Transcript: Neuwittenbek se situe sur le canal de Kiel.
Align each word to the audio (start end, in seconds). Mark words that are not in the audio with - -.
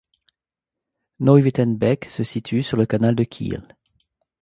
Neuwittenbek 1.19 2.05
se 2.09 2.23
situe 2.23 2.63
sur 2.63 2.75
le 2.75 2.87
canal 2.87 3.13
de 3.13 3.23
Kiel. 3.23 3.67